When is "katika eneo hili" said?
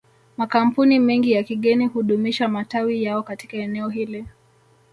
3.23-4.25